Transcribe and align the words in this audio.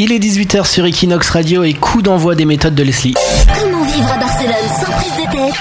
Il 0.00 0.12
est 0.12 0.20
18h 0.20 0.64
sur 0.64 0.86
Equinox 0.86 1.28
Radio 1.30 1.64
et 1.64 1.74
coup 1.74 2.02
d'envoi 2.02 2.36
des 2.36 2.44
méthodes 2.44 2.76
de 2.76 2.84
Leslie. 2.84 3.14
Comment 3.60 3.82
vivre 3.82 4.08
à 4.08 4.16
Barcelone 4.16 4.52
sans 4.78 4.92
prise 4.92 5.10
de 5.10 5.32
tête? 5.32 5.54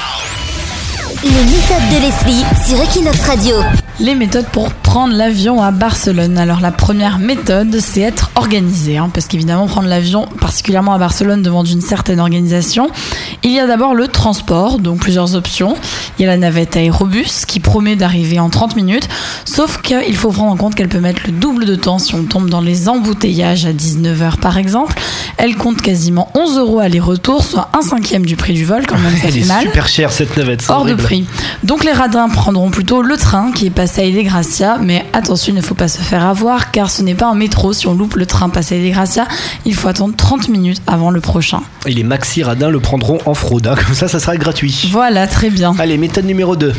Les 1.24 1.30
méthodes 1.32 1.90
de 1.90 2.06
Leslie 2.06 2.46
sur 2.64 2.80
Equinox 2.80 3.20
Radio. 3.22 3.56
Les 4.00 4.14
méthodes 4.14 4.46
pour 4.52 4.72
prendre 4.72 5.16
l'avion 5.16 5.60
à 5.64 5.72
Barcelone. 5.72 6.38
Alors 6.38 6.62
la 6.62 6.70
première 6.70 7.18
méthode, 7.18 7.80
c'est 7.80 8.02
être 8.02 8.30
organisé, 8.36 8.98
hein, 8.98 9.10
parce 9.12 9.26
qu'évidemment 9.26 9.66
prendre 9.66 9.88
l'avion, 9.88 10.28
particulièrement 10.40 10.94
à 10.94 11.00
Barcelone, 11.00 11.42
demande 11.42 11.68
une 11.68 11.82
certaine 11.82 12.20
organisation. 12.20 12.92
Il 13.42 13.52
y 13.52 13.60
a 13.60 13.66
d'abord 13.66 13.96
le 13.96 14.08
transport, 14.08 14.78
donc 14.78 15.00
plusieurs 15.00 15.34
options. 15.34 15.76
Il 16.20 16.22
y 16.22 16.26
a 16.26 16.28
la 16.28 16.38
navette 16.38 16.78
aérobus 16.78 17.46
qui 17.48 17.60
promet 17.60 17.96
d'arriver 17.96 18.40
en 18.40 18.52
30 18.52 18.76
minutes, 18.76 19.10
sauf 19.46 19.82
qu'il 19.82 20.16
faut 20.16 20.32
prendre 20.32 20.52
en 20.52 20.58
compte 20.58 20.76
qu'elle 20.76 20.90
peut 20.90 21.00
mettre 21.00 21.24
le 21.26 21.32
double 21.32 21.66
de 21.66 21.76
temps 21.76 21.98
si 21.98 22.14
on 22.14 22.24
tombe 22.24 22.50
dans 22.50 22.62
les 22.62 22.90
embouteillages 22.90 23.66
à 23.66 23.74
19h 23.74 24.38
par 24.38 24.60
exemple. 24.60 24.94
Elle 25.38 25.56
compte 25.56 25.82
quasiment 25.82 26.32
11 26.36 26.58
euros 26.60 26.80
aller-retour, 26.80 27.44
soit 27.44 27.70
un 27.74 27.82
cinquième 27.82 28.26
du 28.26 28.36
prix 28.36 28.54
du 28.54 28.66
vol 28.66 28.86
quand 28.88 28.98
même. 28.98 29.14
Elle 29.24 29.38
est 29.38 29.48
mal. 29.48 29.64
super 29.64 29.88
chère 29.88 30.12
cette 30.12 30.38
navette. 30.38 30.64
Hors 30.70 30.86
de 30.86 30.94
prix. 30.94 31.26
Donc 31.64 31.84
les 31.84 31.92
radins 31.92 32.30
prendront 32.30 32.70
plutôt 32.70 33.02
le 33.02 33.18
train 33.18 33.52
qui 33.52 33.68
est 33.68 33.72
passé 33.72 33.87
Gracia, 34.24 34.78
mais 34.82 35.06
attention, 35.14 35.54
il 35.54 35.56
ne 35.58 35.62
faut 35.62 35.74
pas 35.76 35.88
se 35.88 36.00
faire 36.02 36.26
avoir 36.26 36.72
car 36.72 36.90
ce 36.90 37.02
n'est 37.02 37.16
pas 37.16 37.28
un 37.28 37.36
métro. 37.36 37.74
Si 37.74 37.88
on 37.88 37.94
loupe 37.94 38.16
le 38.16 38.26
train 38.26 38.50
passé 38.50 38.76
à 38.76 38.78
Ide 38.80 38.92
Gracia, 38.94 39.28
il 39.66 39.74
faut 39.76 39.88
attendre 39.88 40.14
30 40.16 40.50
minutes 40.50 40.82
avant 40.88 41.10
le 41.10 41.22
prochain. 41.22 41.62
Et 41.86 41.92
les 41.94 42.04
maxi 42.04 42.44
radins 42.44 42.70
le 42.70 42.80
prendront 42.80 43.20
en 43.26 43.34
fraude. 43.34 43.68
hein. 43.68 43.76
Comme 43.76 43.96
ça, 43.96 44.08
ça 44.08 44.20
sera 44.20 44.36
gratuit. 44.38 44.90
Voilà, 44.92 45.26
très 45.28 45.50
bien. 45.50 45.74
Allez, 45.80 45.98
méthode 45.98 46.26
numéro 46.26 46.56
2. 46.56 46.74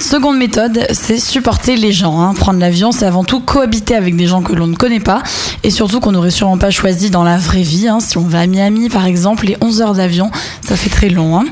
Seconde 0.00 0.38
méthode, 0.38 0.86
c'est 0.92 1.18
supporter 1.18 1.76
les 1.76 1.92
gens. 1.92 2.20
hein. 2.20 2.34
Prendre 2.34 2.58
l'avion, 2.60 2.92
c'est 2.92 3.06
avant 3.06 3.24
tout 3.24 3.40
cohabiter 3.40 3.94
avec 3.94 4.16
des 4.16 4.26
gens 4.26 4.42
que 4.42 4.52
l'on 4.52 4.66
ne 4.66 4.76
connaît 4.76 5.00
pas 5.00 5.22
et 5.64 5.70
surtout 5.70 6.00
qu'on 6.00 6.12
n'aurait 6.12 6.30
sûrement 6.30 6.58
pas 6.58 6.70
choisi 6.70 7.10
dans 7.10 7.24
la 7.24 7.36
vraie 7.36 7.62
vie. 7.62 7.88
hein. 7.88 7.98
Si 8.00 8.16
on 8.18 8.22
va 8.22 8.40
à 8.40 8.46
Miami, 8.46 8.88
par 8.88 9.06
exemple, 9.06 9.46
les 9.46 9.56
11 9.60 9.82
heures 9.82 9.94
d'avion, 9.94 10.30
ça 10.66 10.76
fait 10.76 10.90
très 10.90 11.08
long. 11.08 11.44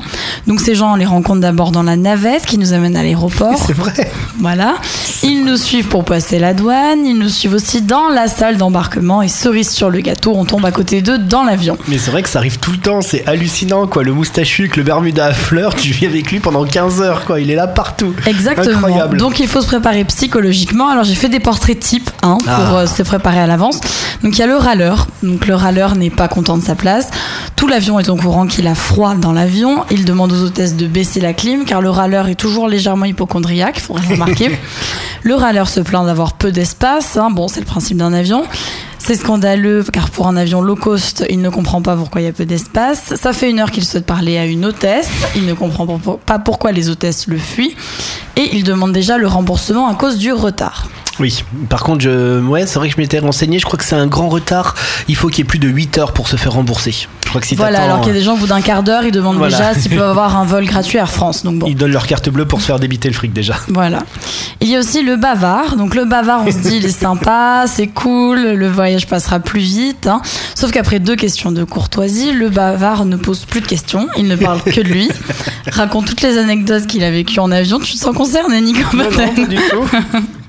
Donc 0.47 0.59
ces 0.59 0.75
gens, 0.75 0.93
on 0.93 0.95
les 0.95 1.05
rencontre 1.05 1.39
d'abord 1.41 1.71
dans 1.71 1.83
la 1.83 1.95
navette 1.95 2.45
qui 2.45 2.57
nous 2.57 2.73
amène 2.73 2.95
à 2.95 3.03
l'aéroport. 3.03 3.57
C'est 3.65 3.73
vrai. 3.75 4.09
Voilà. 4.39 4.75
Ils 5.29 5.43
nous 5.43 5.57
suivent 5.57 5.87
pour 5.89 6.05
passer 6.05 6.39
la 6.39 6.53
douane. 6.53 7.05
Ils 7.05 7.17
nous 7.17 7.27
suivent 7.27 7.53
aussi 7.55 7.81
dans 7.81 8.07
la 8.07 8.27
salle 8.27 8.55
d'embarquement. 8.55 9.21
Et 9.21 9.27
cerise 9.27 9.69
sur 9.69 9.89
le 9.89 9.99
gâteau, 9.99 10.33
on 10.35 10.45
tombe 10.45 10.65
à 10.65 10.71
côté 10.71 11.01
d'eux 11.01 11.17
dans 11.17 11.43
l'avion. 11.43 11.77
Mais 11.89 11.97
c'est 11.97 12.11
vrai 12.11 12.23
que 12.23 12.29
ça 12.29 12.39
arrive 12.39 12.59
tout 12.59 12.71
le 12.71 12.77
temps, 12.77 13.01
c'est 13.01 13.25
hallucinant 13.27 13.87
quoi. 13.87 14.03
Le 14.03 14.13
moustachu 14.13 14.63
avec 14.63 14.77
le 14.77 14.83
Bermuda 14.83 15.25
à 15.25 15.33
fleurs, 15.33 15.75
tu 15.75 15.91
vis 15.91 16.05
avec 16.05 16.31
lui 16.31 16.39
pendant 16.39 16.63
15 16.63 17.01
heures 17.01 17.25
quoi. 17.25 17.41
Il 17.41 17.51
est 17.51 17.55
là 17.55 17.67
partout. 17.67 18.13
Exactement. 18.25 18.75
Incroyable. 18.77 19.17
Donc 19.17 19.39
il 19.41 19.47
faut 19.47 19.59
se 19.61 19.67
préparer 19.67 20.05
psychologiquement. 20.05 20.87
Alors 20.87 21.03
j'ai 21.03 21.15
fait 21.15 21.29
des 21.29 21.41
portraits 21.41 21.77
types 21.79 22.09
hein, 22.23 22.37
pour 22.43 22.49
Ah. 22.53 22.75
euh, 22.79 22.87
se 22.87 23.03
préparer 23.03 23.39
à 23.39 23.47
l'avance. 23.47 23.81
Donc 24.23 24.37
il 24.37 24.39
y 24.39 24.43
a 24.43 24.47
le 24.47 24.55
râleur. 24.55 25.07
Donc 25.23 25.45
le 25.45 25.55
râleur 25.55 25.95
n'est 25.95 26.09
pas 26.09 26.27
content 26.29 26.57
de 26.57 26.63
sa 26.63 26.75
place. 26.75 27.09
Tout 27.57 27.67
l'avion 27.67 27.99
est 27.99 28.07
au 28.07 28.15
courant 28.15 28.45
qu'il 28.45 28.67
a 28.67 28.75
froid 28.75 29.15
dans 29.15 29.33
l'avion. 29.33 29.83
Il 29.89 30.05
demande 30.05 30.31
aux 30.31 30.43
hôtesses 30.43 30.75
de 30.75 30.85
baisser 30.85 31.19
la 31.19 31.33
clim 31.33 31.65
car 31.65 31.81
le 31.81 31.89
râleur 31.89 32.27
est 32.27 32.35
toujours 32.35 32.67
légèrement 32.67 33.05
hypochondriaque. 33.05 33.79
Faut 33.79 33.97
le 33.97 34.07
remarquer. 34.07 34.51
le 35.23 35.33
râleur 35.33 35.67
se 35.67 35.79
plaint 35.79 36.05
d'avoir 36.05 36.33
peu 36.33 36.51
d'espace. 36.51 37.17
hein. 37.17 37.29
Bon, 37.31 37.47
c'est 37.47 37.59
le 37.59 37.65
principe 37.65 37.97
d'un 37.97 38.13
avion. 38.13 38.43
C'est 39.07 39.15
scandaleux 39.15 39.85
car 39.93 40.09
pour 40.09 40.27
un 40.27 40.35
avion 40.35 40.59
low 40.61 40.75
cost, 40.75 41.23
il 41.29 41.39
ne 41.41 41.49
comprend 41.49 41.81
pas 41.81 41.95
pourquoi 41.95 42.19
il 42.19 42.25
y 42.25 42.27
a 42.27 42.33
peu 42.33 42.43
d'espace. 42.43 43.13
Ça 43.15 43.31
fait 43.31 43.49
une 43.49 43.57
heure 43.61 43.71
qu'il 43.71 43.85
souhaite 43.85 44.05
parler 44.05 44.37
à 44.37 44.45
une 44.45 44.65
hôtesse. 44.65 45.09
Il 45.33 45.45
ne 45.45 45.53
comprend 45.53 45.87
pas- 46.25 46.39
pourquoi 46.39 46.73
les 46.73 46.89
hôtesses 46.89 47.27
le 47.27 47.37
fuient. 47.37 47.73
Et 48.35 48.49
il 48.57 48.65
demande 48.65 48.91
déjà 48.91 49.17
le 49.17 49.27
remboursement 49.27 49.87
à 49.87 49.95
cause 49.95 50.17
du 50.17 50.33
retard. 50.33 50.89
Oui, 51.21 51.43
par 51.69 51.83
contre, 51.83 52.01
je... 52.01 52.39
ouais, 52.41 52.67
c'est 52.67 52.77
vrai 52.77 52.89
que 52.89 52.95
je 52.95 52.99
m'étais 53.01 53.17
renseigné. 53.17 53.57
Je 53.57 53.65
crois 53.65 53.79
que 53.79 53.85
c'est 53.85 53.95
un 53.95 54.05
grand 54.05 54.27
retard. 54.29 54.75
Il 55.07 55.15
faut 55.15 55.29
qu'il 55.29 55.39
y 55.39 55.41
ait 55.41 55.45
plus 55.49 55.57
de 55.57 55.67
8 55.67 55.97
heures 55.97 56.11
pour 56.13 56.27
se 56.27 56.35
faire 56.35 56.51
rembourser. 56.51 56.91
Je 57.23 57.29
crois 57.29 57.41
que 57.41 57.47
si 57.47 57.55
voilà, 57.55 57.81
alors 57.83 57.99
qu'il 58.01 58.09
y 58.09 58.15
a 58.15 58.19
des 58.19 58.23
gens 58.23 58.35
au 58.35 58.37
bout 58.37 58.45
d'un 58.47 58.61
quart 58.61 58.83
d'heure, 58.83 59.03
ils 59.03 59.11
demandent 59.11 59.37
Voilà. 59.37 59.57
déjà 59.57 59.73
s'ils 59.73 59.91
peuvent 59.91 60.09
avoir 60.11 60.37
un 60.37 60.45
vol 60.45 60.65
gratuit 60.65 60.97
Air 60.99 61.09
France. 61.09 61.43
Donc 61.43 61.59
bon. 61.59 61.65
Ils 61.67 61.75
donnent 61.75 61.91
leur 61.91 62.05
carte 62.07 62.29
bleue 62.29 62.45
pour 62.45 62.61
se 62.61 62.67
faire 62.67 62.79
débiter 62.79 63.09
le 63.09 63.15
fric 63.15 63.33
déjà. 63.33 63.55
Voilà. 63.67 64.03
Il 64.61 64.69
y 64.69 64.75
a 64.75 64.79
aussi 64.79 65.01
le 65.03 65.17
bavard. 65.17 65.75
Donc 65.75 65.95
le 65.95 66.05
bavard, 66.05 66.43
on 66.45 66.51
se 66.51 66.57
dit, 66.57 66.77
il 66.77 66.85
est 66.85 66.89
sympa, 66.89 67.65
c'est 67.67 67.87
cool, 67.87 68.39
le 68.53 68.67
voyage 68.69 68.96
passera 69.05 69.39
plus 69.39 69.59
vite. 69.61 70.07
hein. 70.07 70.21
Sauf 70.55 70.71
qu'après 70.71 70.99
deux 70.99 71.15
questions 71.15 71.51
de 71.51 71.63
courtoisie, 71.63 72.31
le 72.31 72.49
bavard 72.49 73.05
ne 73.05 73.15
pose 73.17 73.45
plus 73.45 73.61
de 73.61 73.67
questions. 73.67 74.07
Il 74.17 74.27
ne 74.27 74.35
parle 74.35 74.61
que 74.63 74.81
de 74.81 74.81
lui. 74.87 75.09
Raconte 75.71 76.07
toutes 76.07 76.21
les 76.21 76.37
anecdotes 76.37 76.87
qu'il 76.87 77.03
a 77.03 77.11
vécues 77.11 77.39
en 77.39 77.51
avion. 77.51 77.79
Tu 77.79 77.93
te 77.93 77.97
sens 77.97 78.15
concerné, 78.15 78.61
Nico 78.61 78.79
Non, 78.95 79.03
non, 79.03 79.09
pas 79.11 79.27
du 79.45 79.55
tout. 79.55 79.87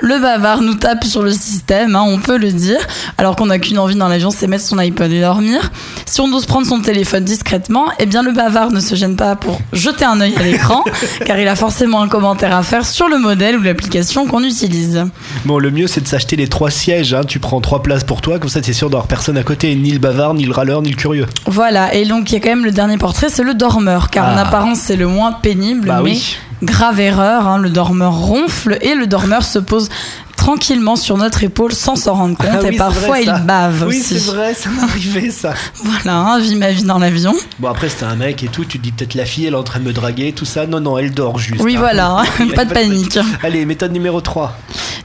Le 0.00 0.18
bavard 0.20 0.60
nous 0.62 0.74
tape 0.74 1.04
sur 1.04 1.22
le 1.22 1.32
système, 1.32 1.96
hein, 1.96 2.04
on 2.06 2.18
peut 2.18 2.38
le 2.38 2.52
dire, 2.52 2.78
alors 3.18 3.36
qu'on 3.36 3.46
n'a 3.46 3.58
qu'une 3.58 3.78
envie 3.78 3.94
dans 3.96 4.08
l'avion, 4.08 4.30
c'est 4.30 4.46
mettre 4.46 4.64
son 4.64 4.78
iPod 4.78 5.10
et 5.12 5.20
dormir. 5.20 5.70
Si 6.06 6.20
on 6.20 6.32
ose 6.32 6.46
prendre 6.46 6.66
son 6.66 6.80
téléphone 6.80 7.24
discrètement, 7.24 7.86
eh 7.98 8.06
bien 8.06 8.22
le 8.22 8.32
bavard 8.32 8.70
ne 8.70 8.80
se 8.80 8.94
gêne 8.94 9.16
pas 9.16 9.36
pour 9.36 9.60
jeter 9.72 10.04
un 10.04 10.20
œil 10.20 10.34
à 10.36 10.42
l'écran, 10.42 10.84
car 11.26 11.38
il 11.38 11.48
a 11.48 11.56
forcément 11.56 12.02
un 12.02 12.08
commentaire 12.08 12.54
à 12.56 12.62
faire 12.62 12.86
sur 12.86 13.08
le 13.08 13.18
modèle 13.18 13.56
ou 13.58 13.62
l'application 13.62 14.26
qu'on 14.26 14.42
utilise. 14.42 15.04
Bon, 15.44 15.58
le 15.58 15.70
mieux 15.70 15.86
c'est 15.86 16.00
de 16.00 16.08
s'acheter 16.08 16.36
les 16.36 16.48
trois 16.48 16.70
sièges. 16.70 17.14
hein. 17.14 17.22
Tu 17.26 17.38
prends 17.38 17.60
trois 17.60 17.82
places 17.82 18.04
pour 18.04 18.20
toi, 18.20 18.38
comme 18.38 18.48
ça 18.50 18.60
t'es 18.60 18.72
sûr 18.72 18.88
d'avoir 18.90 19.06
personne 19.06 19.36
à 19.36 19.42
côté, 19.42 19.74
ni 19.74 19.90
le 19.90 19.98
bavard, 19.98 20.34
ni 20.34 20.44
le 20.44 20.52
râleur, 20.52 20.82
ni 20.82 20.90
le 20.90 20.96
curieux. 20.96 21.26
Voilà, 21.46 21.94
et 21.94 22.04
donc 22.04 22.30
il 22.30 22.34
y 22.34 22.36
a 22.36 22.40
quand 22.40 22.48
même 22.50 22.64
le 22.64 22.70
dernier 22.72 22.96
portrait, 22.98 23.28
c'est 23.28 23.42
le 23.44 23.54
dormeur, 23.54 24.10
car 24.10 24.26
en 24.26 24.36
Ah. 24.36 24.42
apparence 24.42 24.78
c'est 24.78 24.96
le 24.96 25.06
moins 25.06 25.32
pénible, 25.32 25.88
Bah 25.88 25.96
mais 26.02 26.10
oui. 26.10 26.36
Grave 26.62 27.00
erreur, 27.00 27.46
hein, 27.46 27.58
le 27.58 27.70
dormeur 27.70 28.12
ronfle 28.12 28.78
et 28.80 28.94
le 28.94 29.06
dormeur 29.06 29.42
se 29.42 29.58
pose 29.58 29.88
tranquillement 30.48 30.96
sur 30.96 31.18
notre 31.18 31.44
épaule 31.44 31.72
sans 31.74 31.94
s'en 31.94 32.14
rendre 32.14 32.38
compte, 32.38 32.48
Ah 32.50 32.60
oui, 32.62 32.74
et 32.74 32.78
parfois 32.78 33.08
vrai, 33.08 33.22
il 33.22 33.26
ça. 33.26 33.38
bave 33.38 33.84
Oui, 33.86 33.98
aussi. 33.98 34.18
c'est 34.18 34.32
vrai, 34.32 34.54
ça 34.54 34.70
m'est 34.70 34.82
arrivé 34.82 35.30
ça. 35.30 35.52
Voilà, 35.84 36.16
hein, 36.16 36.38
vie 36.40 36.56
ma 36.56 36.70
vie 36.70 36.84
dans 36.84 36.98
l'avion. 36.98 37.34
Bon, 37.58 37.68
après 37.68 37.90
c'était 37.90 38.06
un 38.06 38.16
mec 38.16 38.42
et 38.42 38.48
tout, 38.48 38.64
tu 38.64 38.78
te 38.78 38.82
dis 38.82 38.92
peut-être 38.92 39.14
la 39.14 39.26
fille 39.26 39.44
elle 39.44 39.52
est 39.52 39.56
en 39.58 39.62
train 39.62 39.78
de 39.78 39.84
me 39.84 39.92
draguer, 39.92 40.32
tout 40.32 40.46
ça. 40.46 40.66
Non, 40.66 40.80
non, 40.80 40.96
elle 40.96 41.12
dort 41.12 41.38
juste. 41.38 41.60
Oui, 41.60 41.76
hein. 41.76 41.80
voilà, 41.80 42.22
hein, 42.40 42.48
pas 42.56 42.64
de 42.64 42.72
panique. 42.72 43.18
Allez, 43.42 43.66
méthode 43.66 43.92
numéro 43.92 44.22
3. 44.22 44.56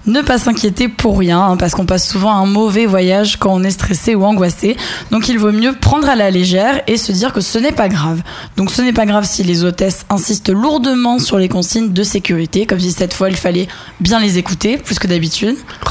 Ne 0.06 0.22
pas 0.22 0.38
s'inquiéter 0.38 0.88
pour 0.90 1.18
rien, 1.20 1.42
hein, 1.42 1.58
parce 1.58 1.74
qu'on 1.76 1.86
passe 1.86 2.08
souvent 2.08 2.34
un 2.36 2.46
mauvais 2.46 2.86
voyage 2.86 3.38
quand 3.38 3.54
on 3.54 3.64
est 3.64 3.72
stressé 3.72 4.16
ou 4.16 4.24
angoissé. 4.24 4.78
Donc 5.12 5.28
il 5.30 5.40
vaut 5.40 5.52
mieux 5.52 5.74
prendre 5.74 6.10
à 6.10 6.16
la 6.16 6.30
légère 6.32 6.82
et 6.88 6.98
se 6.98 7.12
dire 7.12 7.32
que 7.34 7.40
ce 7.42 7.58
n'est 7.58 7.72
pas 7.72 7.90
grave. 7.90 8.22
Donc 8.58 8.72
ce 8.72 8.82
n'est 8.82 8.92
pas 8.94 9.06
grave 9.06 9.26
si 9.26 9.44
les 9.44 9.64
hôtesses 9.64 10.06
insistent 10.10 10.50
lourdement 10.52 11.20
sur 11.20 11.38
les 11.38 11.48
consignes 11.50 11.92
de 11.92 12.04
sécurité, 12.04 12.66
comme 12.66 12.80
si 12.80 12.92
cette 12.92 13.14
fois 13.14 13.30
il 13.30 13.36
fallait 13.38 13.68
bien 14.00 14.20
les 14.20 14.38
écouter, 14.38 14.78
plus 14.78 15.00
que 15.00 15.08
d'habitude. 15.08 15.33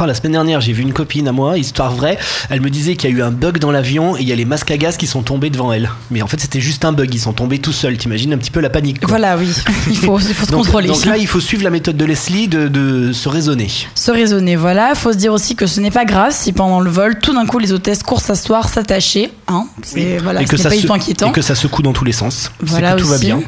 Oh, 0.01 0.05
la 0.07 0.15
semaine 0.15 0.33
dernière, 0.33 0.61
j'ai 0.61 0.73
vu 0.73 0.83
une 0.83 0.93
copine 0.93 1.29
à 1.29 1.33
moi, 1.33 1.59
histoire 1.59 1.93
vraie. 1.95 2.19
Elle 2.51 2.61
me 2.61 2.71
disait 2.71 2.97
qu'il 2.97 3.11
y 3.11 3.13
a 3.13 3.17
eu 3.17 3.23
un 3.23 3.31
bug 3.31 3.59
dans 3.59 3.71
l'avion 3.71 4.17
et 4.17 4.21
il 4.23 4.29
y 4.29 4.33
a 4.33 4.37
les 4.37 4.45
masques 4.45 4.71
à 4.71 4.77
gaz 4.77 4.97
qui 4.97 5.07
sont 5.07 5.23
tombés 5.23 5.51
devant 5.51 5.73
elle. 5.73 5.91
Mais 6.11 6.23
en 6.23 6.27
fait, 6.27 6.41
c'était 6.41 6.61
juste 6.61 6.85
un 6.85 6.93
bug, 6.93 7.13
ils 7.15 7.21
sont 7.21 7.33
tombés 7.33 7.59
tout 7.59 7.73
seuls. 7.73 7.97
T'imagines 7.97 8.33
un 8.33 8.39
petit 8.39 8.51
peu 8.51 8.61
la 8.61 8.71
panique. 8.71 9.01
quoi. 9.01 9.09
Voilà, 9.09 9.37
oui, 9.37 9.49
il 9.91 9.97
faut, 9.97 10.19
il 10.19 10.35
faut 10.35 10.47
se 10.47 10.51
Donc, 10.53 10.65
contrôler. 10.65 10.89
donc 10.89 11.05
là, 11.05 11.17
il 11.17 11.27
faut 11.27 11.41
suivre 11.41 11.63
la 11.65 11.71
méthode 11.71 11.97
de 11.97 12.05
Leslie 12.05 12.49
de, 12.49 12.69
de 12.69 13.13
se 13.13 13.29
raisonner. 13.29 13.69
se 13.95 14.11
raisonner. 14.11 14.57
Voilà, 14.57 14.91
il 14.91 14.97
faut 14.97 15.13
se 15.13 15.19
dire 15.19 15.33
aussi 15.33 15.55
que 15.57 15.67
ce 15.67 15.81
n'est 15.81 15.91
pas 15.91 16.05
grave 16.05 16.33
si 16.33 16.53
pendant 16.53 16.81
le 16.81 16.91
vol, 16.91 17.19
tout 17.19 17.33
d'un 17.35 17.47
coup, 17.47 17.59
les 17.59 17.73
hôtesses 17.73 18.03
courent 18.03 18.21
s'asseoir, 18.21 18.69
s'attacher. 18.69 19.31
Hein, 19.49 19.67
c'est 19.83 20.19
voilà, 20.19 20.43
et 20.43 20.45
que 20.45 20.57
ça 20.57 20.69
pas 20.69 20.75
du 20.75 20.83
se, 20.83 20.87
tout 20.87 20.93
inquiétant. 20.95 21.29
et 21.29 21.33
que 21.33 21.43
ça 21.43 21.55
secoue 21.55 21.83
dans 21.83 21.93
tous 21.93 22.05
les 22.05 22.13
sens. 22.13 22.51
Voilà 22.61 22.93
que 22.95 23.01
tout 23.01 23.05
aussi. 23.05 23.13
va 23.13 23.19
bien. 23.19 23.41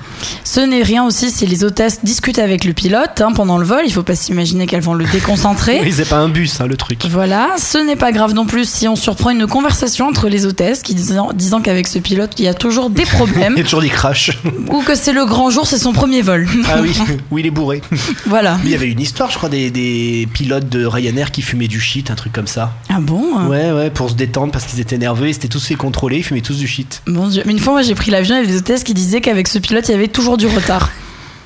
Ce 0.44 0.60
n'est 0.60 0.82
rien 0.82 1.04
aussi 1.04 1.30
si 1.30 1.46
les 1.46 1.64
hôtesses 1.64 2.00
discutent 2.04 2.38
avec 2.38 2.64
le 2.64 2.72
pilote 2.72 3.20
hein, 3.20 3.32
pendant 3.34 3.58
le 3.58 3.64
vol. 3.64 3.82
Il 3.86 3.92
faut 3.92 4.02
pas 4.02 4.14
s'imaginer 4.14 4.66
qu'elles 4.66 4.80
vont 4.82 4.94
le 4.94 5.04
déconcentrer. 5.04 5.83
C'est 5.92 6.08
pas 6.08 6.16
un 6.16 6.28
bus, 6.28 6.60
hein, 6.60 6.66
le 6.66 6.76
truc. 6.76 7.04
Voilà, 7.08 7.50
ce 7.58 7.78
n'est 7.78 7.96
pas 7.96 8.12
grave 8.12 8.34
non 8.34 8.46
plus 8.46 8.68
si 8.68 8.88
on 8.88 8.96
surprend 8.96 9.30
une 9.30 9.46
conversation 9.46 10.08
entre 10.08 10.28
les 10.28 10.46
hôtesses 10.46 10.82
qui 10.82 10.94
disant, 10.94 11.30
disant 11.34 11.60
qu'avec 11.60 11.86
ce 11.86 11.98
pilote 11.98 12.32
il 12.38 12.44
y 12.44 12.48
a 12.48 12.54
toujours 12.54 12.90
des 12.90 13.04
problèmes 13.04 13.52
Il 13.56 13.58
y 13.58 13.62
a 13.62 13.64
toujours 13.64 13.82
des 13.82 13.88
crashs. 13.88 14.38
ou 14.70 14.82
que 14.82 14.94
c'est 14.94 15.12
le 15.12 15.24
grand 15.24 15.50
jour, 15.50 15.66
c'est 15.66 15.78
son 15.78 15.92
premier 15.92 16.22
vol. 16.22 16.48
ah 16.68 16.78
oui, 16.82 16.92
oui, 17.30 17.42
il 17.42 17.46
est 17.46 17.50
bourré. 17.50 17.82
voilà. 18.26 18.58
Mais 18.62 18.70
il 18.70 18.72
y 18.72 18.74
avait 18.74 18.90
une 18.90 19.00
histoire, 19.00 19.30
je 19.30 19.36
crois, 19.36 19.48
des, 19.48 19.70
des 19.70 20.28
pilotes 20.32 20.68
de 20.68 20.84
Ryanair 20.86 21.30
qui 21.30 21.42
fumaient 21.42 21.68
du 21.68 21.80
shit, 21.80 22.10
un 22.10 22.14
truc 22.14 22.32
comme 22.32 22.46
ça. 22.46 22.72
Ah 22.88 22.98
bon 23.00 23.36
hein 23.38 23.46
Ouais, 23.48 23.72
ouais, 23.72 23.90
pour 23.90 24.10
se 24.10 24.14
détendre 24.14 24.52
parce 24.52 24.64
qu'ils 24.64 24.80
étaient 24.80 24.98
nerveux, 24.98 25.28
ils 25.28 25.34
s'étaient 25.34 25.48
tous 25.48 25.64
fait 25.66 25.74
contrôler, 25.74 26.18
ils 26.18 26.24
fumaient 26.24 26.40
tous 26.40 26.58
du 26.58 26.66
shit. 26.66 27.02
Mon 27.06 27.28
Dieu. 27.28 27.42
Mais 27.46 27.52
une 27.52 27.58
fois, 27.58 27.72
moi 27.74 27.82
j'ai 27.82 27.94
pris 27.94 28.10
l'avion 28.10 28.36
et 28.36 28.44
les 28.44 28.56
hôtesses 28.56 28.84
qui 28.84 28.94
disaient 28.94 29.20
qu'avec 29.20 29.48
ce 29.48 29.58
pilote 29.58 29.88
il 29.88 29.92
y 29.92 29.94
avait 29.94 30.08
toujours 30.08 30.36
du 30.36 30.46
retard. 30.46 30.90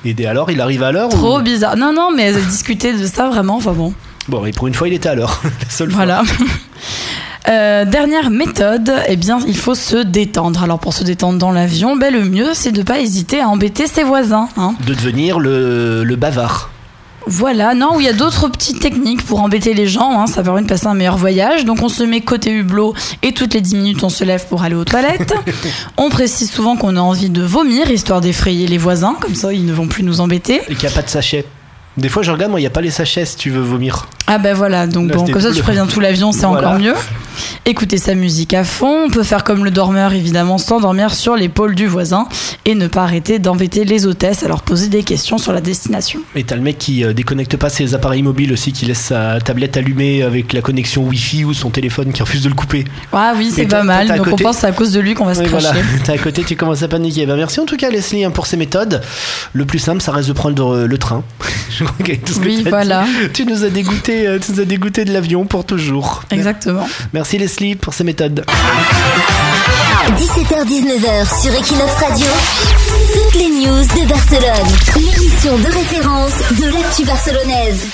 Et 0.05 0.13
dès 0.13 0.25
alors, 0.27 0.49
il 0.49 0.61
arrive 0.61 0.83
à 0.83 0.91
l'heure 0.93 1.09
Trop 1.09 1.39
ou... 1.39 1.41
bizarre. 1.41 1.75
Non, 1.75 1.91
non, 1.93 2.09
mais 2.15 2.23
elles 2.23 2.45
discutaient 2.47 2.93
de 2.97 3.05
ça 3.05 3.27
vraiment. 3.27 3.57
Enfin 3.57 3.73
bon. 3.73 3.93
Bon, 4.29 4.45
et 4.45 4.51
pour 4.51 4.67
une 4.67 4.73
fois, 4.75 4.87
il 4.87 4.93
était 4.93 5.09
à 5.09 5.15
l'heure. 5.15 5.41
La 5.63 5.69
seule 5.69 5.89
fois. 5.91 6.05
Voilà. 6.05 6.23
Euh, 7.47 7.85
dernière 7.85 8.29
méthode, 8.29 8.91
eh 9.07 9.15
bien, 9.15 9.39
il 9.47 9.55
faut 9.57 9.73
se 9.73 9.95
détendre. 9.95 10.61
Alors 10.61 10.77
pour 10.77 10.93
se 10.93 11.03
détendre 11.03 11.39
dans 11.39 11.51
l'avion, 11.51 11.95
ben, 11.95 12.13
le 12.13 12.23
mieux 12.25 12.49
c'est 12.53 12.71
de 12.73 12.83
pas 12.83 12.99
hésiter 12.99 13.39
à 13.39 13.47
embêter 13.47 13.87
ses 13.87 14.03
voisins. 14.03 14.49
hein. 14.57 14.75
De 14.85 14.93
devenir 14.93 15.39
le, 15.39 16.03
le 16.03 16.15
bavard. 16.15 16.69
Voilà, 17.25 17.73
non, 17.73 17.99
il 17.99 18.05
y 18.05 18.09
a 18.09 18.13
d'autres 18.13 18.49
petites 18.49 18.81
techniques 18.81 19.25
pour 19.25 19.41
embêter 19.41 19.73
les 19.73 19.87
gens, 19.87 20.19
hein, 20.19 20.27
ça 20.27 20.43
permet 20.43 20.61
de 20.61 20.67
passer 20.67 20.87
un 20.87 20.93
meilleur 20.93 21.17
voyage. 21.17 21.63
Donc 21.65 21.81
on 21.81 21.89
se 21.89 22.03
met 22.03 22.21
côté 22.21 22.51
hublot 22.51 22.93
et 23.23 23.31
toutes 23.31 23.53
les 23.53 23.61
10 23.61 23.75
minutes 23.77 24.03
on 24.03 24.09
se 24.09 24.23
lève 24.25 24.45
pour 24.47 24.61
aller 24.63 24.75
aux 24.75 24.85
toilettes. 24.85 25.33
on 25.97 26.09
précise 26.09 26.51
souvent 26.51 26.75
qu'on 26.75 26.97
a 26.97 27.01
envie 27.01 27.29
de 27.29 27.41
vomir, 27.41 27.89
histoire 27.89 28.21
d'effrayer 28.21 28.67
les 28.67 28.77
voisins, 28.77 29.15
comme 29.19 29.33
ça 29.33 29.53
ils 29.53 29.65
ne 29.65 29.73
vont 29.73 29.87
plus 29.87 30.03
nous 30.03 30.19
embêter. 30.21 30.61
Et 30.67 30.75
qu'il 30.75 30.87
n'y 30.87 30.93
a 30.93 30.95
pas 30.95 31.03
de 31.03 31.09
sachet. 31.09 31.45
Des 31.97 32.07
fois, 32.07 32.21
je 32.23 32.31
regarde, 32.31 32.51
moi, 32.51 32.59
il 32.61 32.63
n'y 32.63 32.67
a 32.67 32.71
pas 32.71 32.79
les 32.81 32.91
sachets 32.91 33.25
si 33.25 33.35
tu 33.35 33.49
veux 33.49 33.61
vomir. 33.61 34.07
Ah 34.31 34.37
ben 34.37 34.53
voilà, 34.55 34.85
donc 34.87 35.09
Là, 35.09 35.15
bon, 35.15 35.21
c'était 35.21 35.31
comme 35.33 35.41
ça 35.41 35.51
tu 35.51 35.61
préviens 35.63 35.87
tout 35.87 35.99
l'avion, 35.99 36.31
c'est 36.31 36.45
Voilà. 36.45 36.67
encore 36.69 36.79
mieux. 36.79 36.93
Écouter 37.65 37.97
sa 37.97 38.15
musique 38.15 38.53
à 38.53 38.63
fond, 38.63 39.05
on 39.05 39.09
peut 39.09 39.23
faire 39.23 39.43
comme 39.45 39.63
le 39.63 39.71
dormeur 39.71 40.13
évidemment, 40.13 40.57
s'endormir 40.57 41.13
sur 41.13 41.35
l'épaule 41.35 41.73
du 41.73 41.87
voisin 41.87 42.27
et 42.65 42.75
ne 42.75 42.87
pas 42.87 43.03
arrêter 43.03 43.39
d'embêter 43.39 43.85
les 43.85 44.05
hôtesses 44.05 44.43
à 44.43 44.47
leur 44.49 44.61
poser 44.61 44.87
des 44.87 45.03
questions 45.03 45.37
sur 45.37 45.53
la 45.53 45.61
destination. 45.61 46.19
Et 46.35 46.43
t'as 46.43 46.55
le 46.55 46.61
mec 46.61 46.77
qui 46.77 47.03
euh, 47.03 47.13
déconnecte 47.13 47.55
pas 47.57 47.69
ses 47.69 47.95
appareils 47.95 48.23
mobiles 48.23 48.51
aussi, 48.51 48.73
qui 48.73 48.85
laisse 48.85 48.99
sa 48.99 49.39
tablette 49.39 49.77
allumée 49.77 50.21
avec 50.23 50.51
la 50.53 50.61
connexion 50.61 51.03
Wi-Fi 51.03 51.45
ou 51.45 51.53
son 51.53 51.69
téléphone 51.69 52.11
qui 52.11 52.21
refuse 52.21 52.43
de 52.43 52.49
le 52.49 52.55
couper. 52.55 52.83
Ah 53.13 53.33
oui, 53.37 53.51
c'est 53.55 53.65
pas 53.67 53.83
mal, 53.83 54.07
t'as 54.07 54.17
donc 54.17 54.29
côté- 54.29 54.43
on 54.43 54.47
pense 54.49 54.57
c'est 54.57 54.67
à 54.67 54.71
cause 54.73 54.91
de 54.91 54.99
lui 54.99 55.13
qu'on 55.13 55.25
va 55.25 55.33
se 55.35 55.39
Oui, 55.41 55.47
cracher. 55.47 55.67
voilà, 55.71 55.81
t'es 56.03 56.11
à 56.11 56.17
côté, 56.17 56.43
tu 56.43 56.55
commences 56.57 56.83
à 56.83 56.87
paniquer. 56.89 57.25
Bah, 57.25 57.35
merci 57.37 57.59
en 57.61 57.65
tout 57.65 57.77
cas, 57.77 57.89
Leslie, 57.89 58.25
hein, 58.25 58.31
pour 58.31 58.47
ces 58.47 58.57
méthodes. 58.57 59.01
Le 59.53 59.65
plus 59.65 59.79
simple, 59.79 60.01
ça 60.01 60.11
reste 60.11 60.27
de 60.27 60.33
prendre 60.33 60.85
le 60.85 60.97
train. 60.97 61.23
Je 61.69 61.83
crois 61.85 61.95
tout 62.25 62.33
ce 62.33 62.39
que 62.39 62.45
Oui, 62.45 62.61
t'as 62.63 62.69
voilà. 62.71 63.03
dit, 63.03 63.29
Tu 63.31 63.45
nous 63.45 63.63
as 63.63 63.69
dégoûté, 63.69 64.18
euh, 64.27 64.39
tu 64.39 64.51
nous 64.51 64.59
as 64.59 64.65
dégoûté 64.65 65.05
de 65.05 65.11
l'avion 65.13 65.45
pour 65.45 65.65
toujours. 65.65 66.23
Exactement. 66.31 66.87
Merci 67.13 67.37
Leslie 67.37 67.75
pour 67.75 67.93
ces 67.93 68.03
méthodes. 68.03 68.45
17h-19h 70.17 71.41
sur 71.41 71.53
Equinox 71.53 71.93
Radio. 71.95 72.27
Toutes 73.13 73.35
les 73.35 73.49
news 73.49 73.81
de 73.83 74.07
Barcelone. 74.09 74.67
L'émission 74.95 75.57
de 75.57 75.65
référence 75.71 76.33
de 76.59 76.65
l'actu 76.73 77.05
barcelonaise. 77.05 77.87